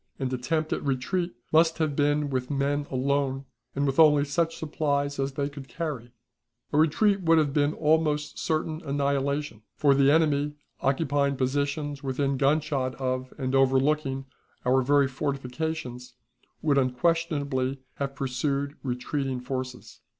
[0.17, 5.19] An attempt at retreat must have been with men alone, and with only such supplies
[5.19, 6.11] as they could carry.
[6.73, 12.95] A retreat would have been almost certain annihilation, for the enemy, occupying positions within gunshot
[12.95, 14.25] of and overlooking
[14.65, 16.15] our very fortifications,
[16.63, 19.99] would unquestionably have pursued retreating forces.